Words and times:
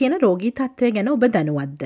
කියන 0.00 0.16
රෝගී 0.22 0.52
තත්ත්වය 0.52 0.90
ගැන 0.96 1.08
ඔබ 1.08 1.24
දැනුවත්ද. 1.34 1.82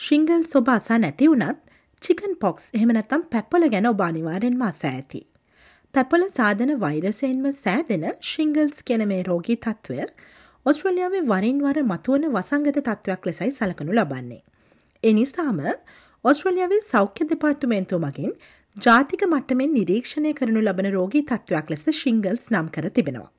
ශිංගල් 0.00 0.42
සොබ 0.46 0.68
අසා 0.70 0.98
නැති 0.98 1.28
වුනත් 1.30 1.70
චිකන් 2.02 2.34
පොක්ස් 2.42 2.68
එහෙමනැතම් 2.72 3.24
පැපොල 3.32 3.66
ගැන 3.72 3.88
ඔබ 3.90 4.02
අනිවාරෙන්ම 4.06 4.62
අසා 4.66 4.92
ඇති. 4.92 5.22
පැපොල 5.94 6.26
සාධන 6.30 6.72
වෛරසයෙන්ම 6.80 7.48
සෑදෙන 7.54 8.06
ශිංගල්ස් 8.28 8.78
කියන 8.82 9.02
මේ 9.10 9.24
රෝගී 9.28 9.58
තත්ත්වය 9.58 10.06
ඔස්ට්‍රලියාවේ 10.66 11.24
වරින් 11.24 11.58
වර 11.66 11.82
මතුවන 11.84 12.28
වසංගත 12.30 12.78
තත්ත්වයක් 12.80 13.26
ලෙසයි 13.26 13.50
සලකනු 13.50 13.98
ලබන්නේ. 13.98 14.40
එනිසාම 15.02 15.60
ඔස්ට්‍රලියාවේ 16.24 16.80
සෞඛ්‍ය 16.84 17.28
දෙපාර්තුමේන්තුව 17.28 18.06
මගින් 18.06 18.32
ජාතික 18.76 19.26
මට්ටමෙන් 19.26 19.72
නිරීක්ෂණය 19.72 20.32
කරනු 20.34 20.62
ලබන 20.62 20.92
රෝගී 20.92 21.24
තත්ත්වයක් 21.24 21.74
ලෙස 21.74 21.86
ශිංගල්ස් 22.00 22.50
නම් 22.52 22.72
කර 22.76 22.90
තිබෙනවා. 22.90 23.30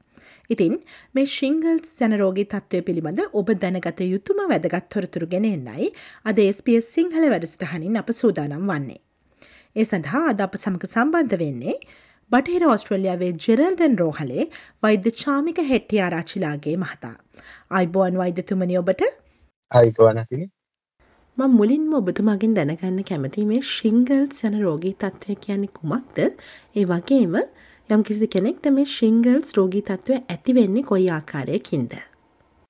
ඉතින් 0.52 0.74
මේ 1.16 1.28
ශිංගල්ස් 1.28 1.92
ජනරෝගී 2.00 2.46
තත්ත්වය 2.46 2.82
පිළිබඳ 2.88 3.22
ඔබ 3.34 3.50
දැනගත 3.64 4.02
යුතුම 4.06 4.42
වැදගත් 4.52 4.88
තොරතුරු 4.90 5.28
ගෙන 5.34 5.48
එන්නයි 5.50 5.90
අද 6.26 6.42
SBS 6.46 6.92
සිංහල 6.96 7.28
වැඩසටහනින් 7.34 8.00
අප 8.02 8.12
සූදානම් 8.14 8.66
වන්නේ. 8.72 9.00
ඒ 9.76 9.86
සඳහා 9.86 10.24
අද 10.32 10.44
අප 10.48 10.58
සමඟ 10.60 10.88
සම්බන්ධ 10.90 11.38
වෙන්නේ 11.44 11.78
බටහිර 12.32 12.66
ඔස්ට්‍රලියාවේ 12.68 13.32
ජෙරල්ඩන් 13.46 14.00
රෝහලේ 14.02 14.48
වෛද්‍ය 14.84 15.16
චාමික 15.22 15.62
හෙට්ටි 15.72 16.02
ආරාචිලාගේ 16.02 16.76
මහතා. 16.78 17.16
අයිබෝන් 17.72 18.20
වෛද්‍යතුමනි 18.24 18.82
ඔබට 18.82 19.06
අයිකවනති 19.72 20.42
ම 21.38 21.42
මුලින්ම 21.52 21.92
ඔබතුමාගෙන් 21.94 22.56
දැනගන්න 22.56 23.04
කැමති 23.06 23.48
මේ 23.48 23.64
ශිංගල්ස් 23.70 24.44
යන 24.48 24.62
රෝගී 24.64 24.96
තත්ත්වය 25.02 25.36
කියන්නේ 25.46 25.76
කුමක්ද 25.78 26.18
ඒ 26.22 26.84
වගේම 26.86 27.36
යම් 27.92 28.04
කිසි 28.08 28.28
කෙනෙක්ට 28.34 28.68
මේ 28.74 28.88
ශිංගල්ස් 28.90 29.50
රෝගී 29.56 29.82
තත්ත්වය 29.88 30.18
ඇති 30.26 30.54
වෙන්නේ 30.58 30.84
කොයි 30.90 31.08
ආකාරයකින්ද. 31.12 31.94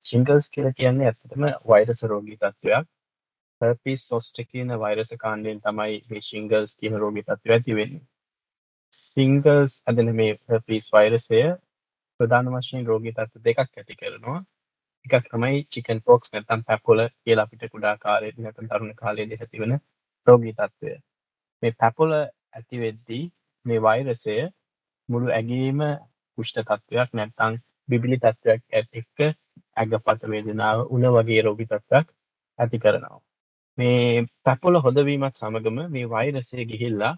ශිංගල්ස් 0.04 0.46
කියල 0.54 0.64
කියන්නේ 0.78 1.10
ඇත්තටම 1.10 1.44
වෛරස 1.70 2.00
රෝගී 2.12 2.38
තත්ත්වයක් 2.38 2.86
හර්පිස් 3.60 4.00
සොස්ට 4.08 4.40
කියන 4.46 4.72
වෛරස 4.80 5.12
කාණ්ඩයෙන් 5.20 5.60
තමයි 5.60 5.98
මේ 6.08 6.22
ශිංගල්ස් 6.28 6.72
කියන 6.80 6.96
රෝගී 7.02 7.22
තත්ත්ව 7.28 7.54
ඇති 7.56 7.76
වෙන්නේ. 7.78 8.02
ශිංගල්ස් 8.94 9.76
ඇදෙන 9.86 10.10
මේ 10.20 10.32
හර්පිස් 10.48 10.88
වෛරසය 10.94 11.42
ප්‍රධාන 12.20 12.50
වශයෙන් 12.54 12.88
රෝගී 12.90 13.12
තත්ත්ව 13.12 13.44
දෙකක් 13.44 13.60
ඇති 13.60 13.98
කරනවා. 14.00 14.40
එකක් 15.06 15.28
තමයි 15.28 15.60
චිකන් 15.72 16.00
පොක්ස් 16.08 16.34
නැතම් 16.34 16.64
පැපොල 16.66 17.04
කියලා 17.14 17.44
අපිට 17.46 17.62
කුඩා 17.76 17.94
කාලේ 17.98 18.32
නැතම් 18.38 18.72
තරුණ 18.72 18.98
කාලයේදී 19.02 19.38
ඇතිවන 19.40 19.76
රෝගී 20.26 20.56
තත්ත්වය. 20.58 20.96
මේ 21.62 21.72
පැපොල 21.80 22.16
ඇතිවෙද්දී 22.16 23.22
මේ 23.66 23.80
වෛරසය 23.86 24.36
මුළු 25.08 25.28
ඇගේම 25.30 25.80
කුෂ්ට 26.38 26.58
තත්ත්වයක් 26.60 27.10
නැත්තං 27.12 27.54
බිබිලි 27.88 28.18
තත්ත්වයක් 28.18 28.62
ඇත් 28.70 28.88
එක්ක 28.94 29.18
ඇගපත 29.76 30.24
වේදනාව 30.26 30.78
උන 30.90 31.04
වගේ 31.16 31.42
රෝගි 31.42 31.66
තත්ත්වයක් 31.66 32.06
ඇති 32.58 32.78
කරනවා. 32.78 33.20
මේ 33.78 34.24
පැපොල 34.44 34.74
හොදවීමත් 34.78 35.34
සමගම 35.34 35.78
මේ 35.88 36.08
වෛරසය 36.08 36.64
ගිහිල්ලා 36.70 37.14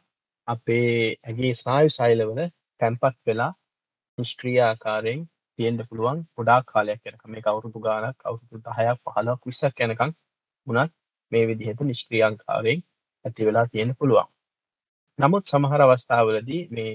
අපේ 0.49 1.17
ඇගේ 1.23 1.53
ස්නායු 1.55 1.89
සයිලවල 1.91 2.41
තැන්පත් 2.81 3.17
වෙලා 3.27 3.53
නිෂ්ක්‍රියාකාරයෙන් 4.19 5.21
තියෙන්ට 5.59 5.83
පුළුවන් 5.89 6.21
ගොඩා 6.37 6.61
කාලයක් 6.65 7.03
යනක 7.09 7.25
මේ 7.27 7.47
අවුරුදු 7.47 7.79
ගානක් 7.81 8.19
අවුරුදු 8.25 8.57
දහයක් 8.67 8.99
පහලක් 9.05 9.41
විසක් 9.47 9.83
යනකං 9.85 10.13
වනත් 10.67 10.93
මේ 11.33 11.45
විදිහට 11.47 11.81
නිෂ්ක්‍රියංකාරයෙන් 11.83 12.81
ඇති 13.25 13.47
වෙලා 13.47 13.67
තියෙන 13.67 13.91
පුළුවන්. 13.99 14.31
නමුත් 15.19 15.45
සමහර 15.45 15.81
අවස්ථාවලදී 15.83 16.63
මේ 16.71 16.95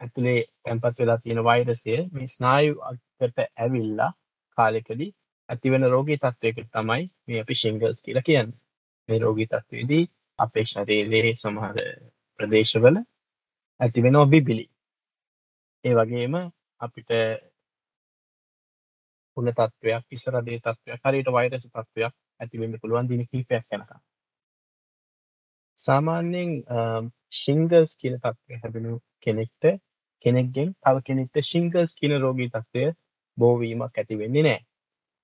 ඇතුළේ 0.00 0.40
තැන්පත් 0.62 0.98
වෙලා 1.00 1.18
තියෙන 1.18 1.44
වෛරසය 1.44 1.96
මේ 2.12 2.28
ස්නායු 2.28 2.74
අකට 2.90 3.38
ඇවිල්ලා 3.56 4.10
කාලෙකදී 4.58 5.10
ඇතිවෙන 5.48 5.90
රෝගී 5.92 6.18
තත්ත්වයකට 6.18 6.70
තමයි 6.72 7.02
මේ 7.26 7.40
අපි 7.40 7.54
ශිංගල්ස් 7.54 8.02
කියලා 8.04 8.26
කියන්න. 8.28 8.52
මේ 9.08 9.18
රෝගී 9.18 9.46
තත්ත්වයේදී 9.46 10.04
අපේ 10.38 10.64
ශරීරයේ 10.64 11.34
සමහර 11.34 11.76
ප්‍රදේශවල 12.40 12.96
ඇතිවෙන 13.80 14.16
ඔබිබිලි. 14.16 14.66
ඒ 15.84 15.94
වගේම 15.94 16.34
අපිට 16.80 17.10
උන 19.36 19.52
තත්ත්වයක් 19.52 20.04
ඉස්සරදේ 20.10 20.58
තත්ත්වයක් 20.58 21.00
හරියට 21.04 21.32
වෛරස 21.36 21.66
තත්ත්වයක් 21.66 22.14
ඇතිවෙන්න 22.40 22.78
පුළුවන් 22.80 23.08
දින 23.10 23.26
කිහිපයක් 23.30 23.76
යනකම්. 23.76 24.00
සාමාන්‍යයෙන් 25.80 26.50
ශිංගල්ස් 27.40 27.92
කියන 28.00 28.16
තත්ත්වය 28.18 28.60
හැදෙනු 28.62 28.92
කෙනෙක්ට 29.24 29.64
කෙනෙක්ගෙන් 30.26 30.72
තව 30.76 31.04
කෙනෙක්ට 31.08 31.42
ශිංගල්ස් 31.50 31.98
කියන 31.98 32.16
රෝගී 32.20 32.48
තත්ත්වය 32.50 32.86
බෝවීමක් 33.38 33.98
ඇති 33.98 34.20
වෙන්නේ 34.22 34.44
නෑ 34.44 34.60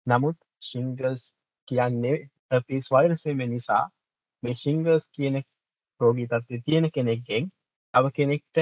නමුත් 0.06 0.38
ශිංගල්ස් 0.62 1.24
කියන්නේ 1.68 2.60
පිස් 2.62 2.90
වෛරසම 2.90 3.42
නිසා 3.48 3.84
මේ 4.42 4.54
ශිංගල්ස් 4.56 5.04
කියන 5.10 5.42
රෝගී 6.00 6.28
තත්ත්වය 6.28 6.62
තියෙන 6.66 6.90
කෙනෙක්ගෙන් 6.90 7.44
අව 7.94 8.10
කෙනෙක්ට 8.12 8.56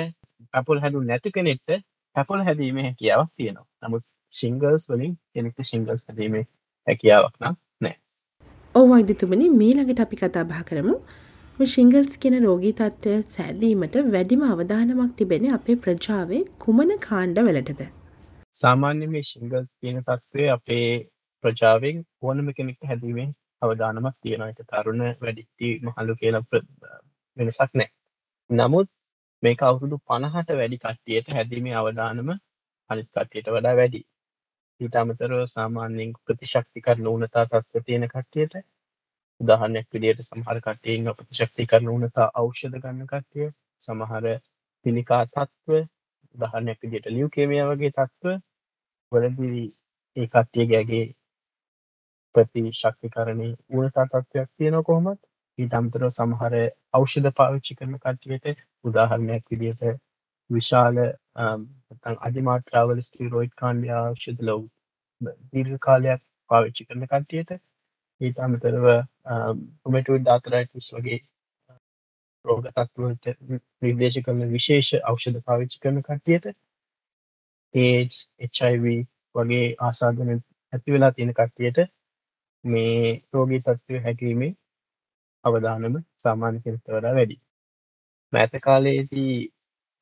පැපොල් 0.52 0.80
හැදු 0.80 1.00
නැති 1.02 1.32
කෙනෙක්ට 1.32 1.68
පැපොල් 2.16 2.44
හැදීම 2.44 2.78
හැකියාවක් 2.78 3.30
තියෙනවා. 3.36 3.66
නමුත් 3.82 4.04
ශිංගල්ස් 4.32 4.88
වලින් 4.88 5.12
කෙනෙක්ට 5.34 5.60
ශිංගල්ස් 5.64 6.06
හැදීම 6.08 6.36
හැකියාවක් 6.86 7.34
නම් 7.40 7.56
නෑ 7.80 7.96
ඕ 8.74 8.86
වෛද්‍යතුමනි 8.88 9.50
මීළඟට 9.52 10.00
අපි 10.00 10.16
කතා 10.16 10.44
බහ 10.44 10.62
කරමු. 10.64 10.94
ශිංගල්ස් 11.66 12.18
කියන 12.18 12.36
රෝගී 12.44 12.72
තත්ත්වය 12.72 13.16
සැලීමට 13.28 13.96
වැඩිම 14.08 14.42
අවධානමක් 14.44 15.12
තිබෙන 15.16 15.46
අපේ 15.52 15.76
ප්‍රජාවේ 15.76 16.40
කුමන 16.58 16.92
කාණ්ඩ 17.00 17.40
වලටද. 17.40 17.82
සාමාන්‍ය 18.54 19.06
මේ 19.06 19.22
ශිංගල්ස් 19.22 19.68
කියන 19.76 19.98
තත්ත්වය 20.02 20.48
අපේ 20.48 20.86
ප්‍රජාවෙන් 21.44 22.00
ඕනම 22.22 22.48
කෙනෙක්ට 22.52 22.84
හැදීමෙන් 22.84 23.30
අවධානමක් 23.62 24.16
තියෙන 24.22 24.46
එක 24.46 24.62
තරුණ 24.64 25.04
වැඩිටි 25.20 25.70
මහල්ලු 25.82 26.16
කියලා 26.16 26.42
වෙනසක් 27.36 27.72
නෑ. 27.74 27.90
නමුත් 28.50 28.88
මේක 29.42 29.62
අවුරුදු 29.62 30.02
පණහට 30.06 30.56
වැඩි 30.56 30.78
කට්ටියට 30.78 31.30
හැදීමේ 31.30 31.74
අවධානම 31.74 32.30
අනිත් 32.90 33.08
කට්ටියට 33.08 33.48
වඩා 33.50 33.76
වැඩි. 33.76 34.02
ඊට 34.80 34.94
අමතරව 34.96 35.40
සාමාන්‍යයෙන් 35.48 36.12
ප්‍රතිශක්ති 36.24 36.80
කරන 36.80 37.06
ඌනතා 37.06 37.44
තත්ත්ව 37.46 37.82
තියෙන 37.86 38.06
කට්ටියට 38.08 38.62
උදාහරණයක් 39.40 39.88
විදියට 39.90 40.22
සමහර 40.22 40.58
කට්ටියන් 40.60 41.08
ප්‍රතිශක්ති 41.14 41.66
කරන 41.66 41.90
උනතා 41.90 42.28
ඖෂධ 42.34 42.76
ගන්න 42.76 43.06
කට්ටිය 43.06 43.48
සමහර 43.82 44.26
පිළිකා 44.86 45.22
තත්ත්ව 45.28 45.80
උදාහරණයක් 46.34 46.82
විදියට 46.82 47.10
ලියුකේමියා 47.10 47.70
වගේ 47.70 47.92
තත්ත්ව 47.92 48.36
වලදී 49.12 49.64
ඒ 50.16 50.26
කට්ටියගේ 50.26 50.78
ඇගේ 50.78 51.06
ප්‍රතිශක්තිකරණයේ 52.34 53.56
උනතා 53.72 54.06
තත්ත්වයක් 54.06 54.50
තියෙනවා 54.50 54.82
කොහොමත්. 54.82 55.20
ඊට 55.58 55.74
අමතරව 55.74 56.10
සමහර 56.10 56.54
ඖෂධ 56.94 57.30
පාවිච්චි 57.36 57.76
කරන 57.78 57.96
කට්ටියට 57.98 58.62
උදාහරණයක් 58.84 59.44
විදියට 59.50 59.82
විශාල 60.50 60.98
නැත්නම් 60.98 62.16
අධිමාත්‍රාවල 62.20 63.00
ස්ටිරොයිඩ් 63.00 63.56
කාණ්ඩ 63.56 63.90
ඖෂධ 63.96 64.42
ලොව් 64.42 64.62
දීර්ඝ 65.50 65.80
කාලයක් 65.80 66.22
පාවිච්චි 66.50 66.86
කරන 66.86 67.06
කට්ටියට 67.06 67.52
ඊට 68.20 68.38
අමතරව 68.38 68.86
රුමටුඩ් 69.84 70.26
ආතරයිටිස් 70.28 70.88
වගේ 70.94 71.20
රෝග 72.44 72.66
තත්වලට 72.68 73.30
නිර්දේශ 73.80 74.18
කරන 74.24 74.42
විශේෂ 74.50 74.90
ඖෂධ 75.04 75.40
පාවිච්චි 75.46 75.82
කරන 75.82 76.02
කට්ටියට 76.02 76.50
ඒජ් 77.74 78.18
HIV 78.50 78.84
වගේ 79.34 79.66
ආසාධන 79.80 80.32
ඇති 80.32 80.94
වෙලා 80.94 81.12
තියෙන 81.12 81.34
කට්ටියට 81.34 81.78
මේ 82.64 83.22
රෝගී 83.32 83.60
තත්ත්වය 83.60 84.02
හැකීමේ 84.02 84.52
අවධානම 85.44 85.96
සාමාන්‍ය 86.16 86.58
කෙනෙක්ට 86.60 86.88
වඩා 86.88 87.14
වැඩි. 87.14 87.36
මෑත 88.32 88.54
කාලයේදී 88.62 89.34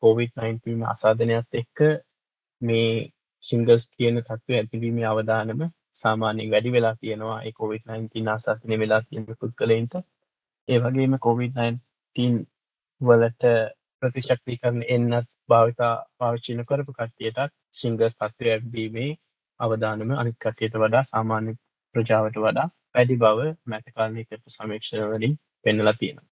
COVID-19 0.03 0.87
ආසාධනයත් 0.87 1.55
එක්ක 1.55 1.79
මේ 2.61 2.91
ශිංගල්ස් 3.43 3.85
කියන 3.91 4.17
තත්ත්වය 4.21 4.57
ඇතිවීමේ 4.57 5.07
අවධානම 5.07 5.61
සාමාන්‍යයෙන් 6.01 6.53
වැඩි 6.53 6.73
වෙලා 6.73 6.95
තියෙනවා. 7.01 7.41
ඒ 7.43 7.53
COVID-19 7.61 8.29
ආසාදනය 8.29 8.79
වෙලා 8.83 9.03
තියෙන 9.03 9.27
පුද්ගලයින්ට. 9.41 9.95
ඒ 10.69 10.79
වගේම 10.85 11.15
COVID-19 11.27 12.39
වලට 13.01 13.45
ප්‍රතිශක්තිකරන 14.03 14.81
එන්නත් 14.89 15.29
භාවිතා 15.49 15.95
පාවිච්චි 16.19 16.57
නොකරපු 16.57 16.93
කට්ටියටත් 16.93 17.55
ශිංගස් 17.73 18.17
තත්ත්වය 18.17 18.51
ඇබ්බීමේ 18.51 19.11
අවධානම 19.61 20.13
අනිත් 20.15 20.37
කට්ටියට 20.37 20.81
වඩා 20.83 21.05
සාමාන්‍ය 21.11 21.55
ප්‍රජාවට 21.95 22.39
වඩා 22.39 22.67
වැඩි 22.95 23.17
බව 23.17 23.53
මැතකාලනය 23.67 24.25
කරපු 24.25 24.57
සමීක්ෂණ 24.57 25.07
වලින් 25.13 25.39
පෙන්නලා 25.65 25.95
තියෙනවා. 25.95 26.27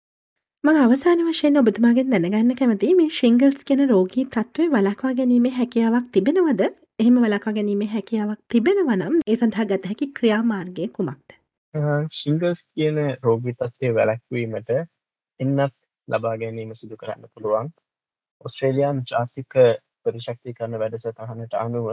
මං 0.65 0.77
අවසාන 0.77 1.21
වශයෙන් 1.27 1.61
ඔබතුමාගෙන් 1.61 2.13
දැනගන්න 2.13 2.59
කැමති 2.61 2.95
මේ 3.01 3.11
ශිංගල්ස් 3.11 3.67
කියන 3.69 3.83
රෝගී 3.89 4.27
තත්ත්වය 4.29 4.69
වලක්වා 4.73 5.15
ගැනීමේ 5.15 5.55
හැකියාවක් 5.59 6.07
තිබෙනවද? 6.13 6.63
එහෙම 6.98 7.16
වලකා 7.22 7.52
ගැනීමේ 7.52 7.87
හැකියාවක් 7.88 8.38
තිබෙනවා 8.52 8.94
නම් 8.96 9.16
ඒ 9.22 9.34
සඳහා 9.37 9.64
ගත 9.70 9.88
හැකි 9.88 10.06
ක්‍රියාමාර්ගය 10.19 10.84
කුමක්ද? 10.90 11.34
ශිංගල්ස් 12.19 12.60
කියන 12.70 13.00
රෝගී 13.22 13.54
තත්ත්වය 13.54 13.90
වැළැක්වීමට 13.96 14.70
එන්නත් 15.40 15.75
ලබා 16.08 16.32
ගැනීම 16.38 16.70
සිදු 16.75 16.96
කරන්න 16.96 17.26
පුළුවන්. 17.34 17.69
ඔස්ට්‍රේලියන් 18.44 19.02
ජාතික 19.10 19.56
පරිශක්ති 20.02 20.54
කරන 20.54 20.78
වැඩසටහනට 20.82 21.56
අනුව 21.60 21.88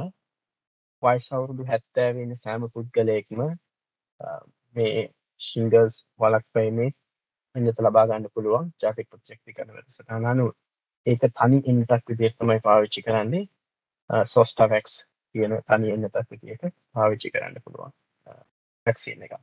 වයිස් 1.03 1.27
අවුරුදු 1.31 1.65
හැත්තෑවෙන 1.71 2.31
සෑම 2.37 2.67
පුද්ගලයෙක්ම 2.69 3.41
මේ 4.75 5.03
ශිංගල්ස් 5.41 5.97
වලක්වීමේ 6.19 6.91
එන්නත 7.55 7.81
ලබා 7.81 8.05
ගන්න 8.07 8.29
පුළුවන් 8.33 8.71
ජාතික 8.81 9.09
ප්‍රජෙක්ටි 9.09 9.57
කරන 9.57 9.75
වැඩසටහන 9.75 10.31
අනුව. 10.31 10.55
ඒක 11.05 11.27
තනි 11.33 11.61
එන්නතක් 11.65 12.09
විදිහට 12.09 12.39
තමයි 12.39 12.59
පාවිච්චි 12.61 13.05
කරන්නේ. 13.05 13.43
සෝස්ටාවැක්ස් 14.25 14.93
කියන 15.35 15.53
තනි 15.63 15.91
එන්නතක් 15.91 16.29
විදිහට 16.31 16.73
පාවිච්චි 16.93 17.31
කරන්න 17.31 17.63
පුළුවන්. 17.63 17.91
වැක්සින් 18.85 19.23
එක 19.23 19.33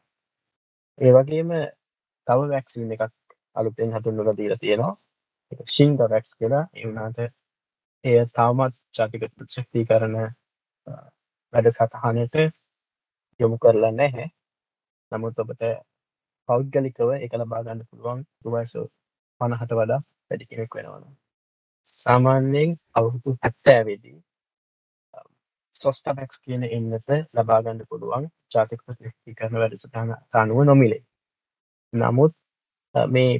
ඒ 0.98 1.12
වගේම 1.12 1.52
තව 2.26 2.40
වැක්සින් 2.50 2.92
එකක් 2.92 3.04
අලුතෙන් 3.56 3.94
හඳුන්වලා 3.94 4.36
දීලා 4.36 4.58
තියෙනවා. 4.58 4.94
ශිංග 5.66 5.96
වැක්ස් 6.04 6.34
කියලා. 6.34 6.64
ඒ 6.74 6.86
වුණාට 6.86 7.18
එය 8.04 8.18
තවමත් 8.28 8.74
ජාතික 8.96 9.22
ප්‍රජෙක්ටීකරණ 9.32 10.18
වැඩ 11.54 11.72
සටහනට 11.72 12.36
යොමු 13.40 13.56
කරලා 13.58 13.92
නැහැ. 13.92 14.28
නමුත් 15.12 15.38
ඔබට 15.38 15.62
පෞද්ගලිකව 16.48 17.10
එක 17.16 17.34
ලබා 17.34 17.64
ගන්න 17.64 17.88
පුළුවන් 17.88 18.20
වයස 18.46 18.72
පණහට 19.40 19.72
වඩා 19.72 20.00
වැඩි 20.28 20.48
කෙනෙක් 20.50 20.74
වෙනවන 20.76 21.04
සාමාන්‍යයෙන් 21.86 22.72
අවුරුදු 22.94 23.34
හැත්තෑවේදී 23.36 24.16
සොස්ටබැක්ස් 25.80 26.40
කියන 26.40 26.64
එන්නත 26.68 27.08
ලබාගන්න 27.34 27.80
පුළුවන්. 27.86 28.24
ජාතික 28.50 28.80
ප්‍රතිකරන 28.84 29.56
වැඩසටහන 29.56 30.10
අනුව 30.34 30.64
නොමිලේ. 30.64 31.02
නමුත් 31.92 32.34
මේ 32.94 33.32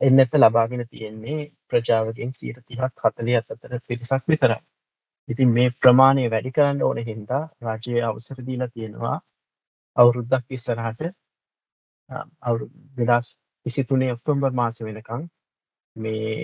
එන්නත 0.00 0.32
ලබාගෙන 0.36 0.86
තියෙන්නේ 0.86 1.40
ප්‍රජාවගෙන් 1.68 2.32
සීට 2.32 2.58
තිහක් 2.64 3.04
හතලිය 3.04 3.36
අතර 3.36 3.78
පිරිසක් 3.82 4.24
විතරයි. 4.26 4.62
ඉතින් 5.28 5.48
මේ 5.50 5.70
ප්‍රමාණය 5.76 6.24
වැඩි 6.30 6.50
කරන්න 6.52 6.82
ඕන 6.82 6.98
හින්දා 7.04 7.44
රජය 7.64 8.02
අවසර 8.02 8.38
දීලා 8.46 8.68
තියෙනවා 8.68 9.16
අවුරුද්දක් 9.96 10.46
ඉස්සරහට 10.50 11.02
දෙදස් 13.00 13.28
විසිතුනේ 13.66 14.12
ඔක්තෝම්බර් 14.12 14.52
මාස 14.52 14.78
වෙනකං 14.80 15.24
මේ 15.96 16.34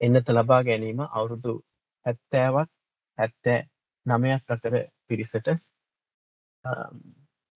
එන්නත 0.00 0.28
ලබා 0.30 0.62
ගැනීම 0.62 1.00
අවුරුදු 1.08 1.54
හැත්තෑවත් 2.06 2.70
හැත්තෑ 3.18 3.60
නමයක් 4.06 4.50
අතර 4.50 4.74
පිරිසට 5.06 5.48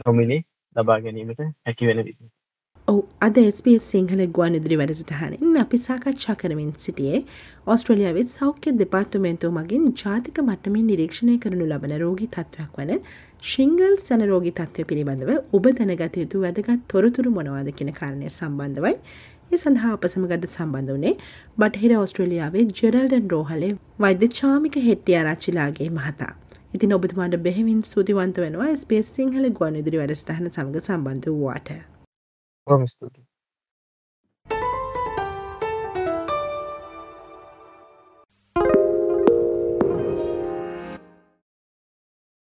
නොමිලේ 0.00 0.40
ලබා 0.76 0.98
ගැනීමට 1.00 1.40
හැකි 1.40 1.88
වෙන 1.88 2.00
විදි 2.00 2.32
ඔවු 2.88 3.00
අද 3.20 3.38
SBS 3.44 3.87
සිංහල 3.87 4.20
ගුවන් 4.31 4.56
ඉදිරි 4.56 4.76
වැඩසටහනින් 4.76 5.56
අපි 5.58 5.78
සාකච්ඡා 5.81 6.37
කරමින් 6.37 6.69
සිටියේ 6.78 7.20
ඔස්ට්‍රලියාවත් 7.66 8.31
සෞඛ්‍ය 8.32 8.75
දෙපාර්තමේන්තුව 8.78 9.56
මගින් 9.56 9.87
ජාතික 9.94 10.38
මට්ටමින් 10.43 10.87
නිරීක්ෂණය 10.87 11.34
කරනු 11.38 11.66
ලබන 11.66 11.94
රෝගී 11.98 12.28
තත්ත්වයක් 12.31 12.78
වන 12.78 12.93
ශිංගල් 13.44 13.96
සැන 14.00 14.22
රෝගී 14.25 14.54
තත්ත්වය 14.54 14.84
පිළිබඳව 14.84 15.32
ඔබ 15.52 15.66
දැනගත 15.72 16.20
යුතු 16.22 16.44
වැදගත් 16.44 16.87
තොරතුරු 16.88 17.32
මොනවාද 17.32 17.72
කියන 17.72 17.93
කාරණය 17.93 18.31
සම්බන්ධවයි. 18.31 18.94
ඒ 19.50 19.58
සඳහා 19.58 19.93
අප 19.96 20.06
සමගද 20.08 20.48
සම්බන්ධ 20.48 20.94
වනේ 20.94 21.14
බටහිර 21.58 21.93
ඔස්ට්‍රලියාවේ 21.98 22.64
ජෙරල්ඩන් 22.81 23.28
රෝහලේ 23.34 23.72
වෛද්‍ය 24.00 24.28
චාමික 24.38 24.81
හෙට්ටිය 24.87 25.16
ආරච්චිලාගේ 25.19 25.90
මහතා. 25.90 26.32
ඉතින් 26.75 26.96
ඔබතුමාට 26.96 27.37
බෙහෙවින් 27.44 27.81
සූතිවන්ත 27.90 28.43
වෙනවා 28.44 28.72
ස්පේස් 28.82 29.14
සිංහල 29.16 29.46
ගුවන් 29.60 29.78
ඉදිරි 29.82 30.02
වැඩස්ටහන 30.02 30.50
සමඟ 30.50 30.82
සම්බන්ධ 30.82 31.31
වූවාට. 31.31 31.70
බොහොම 32.66 32.87
ස්තුතියි 32.87 33.25